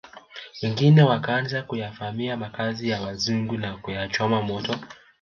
Wengine 0.63 1.03
wakaanza 1.03 1.61
kuyavamia 1.61 2.37
makazi 2.37 2.89
ya 2.89 3.01
wazungu 3.01 3.57
na 3.57 3.77
kuyachoma 3.77 4.41
moto 4.41 4.75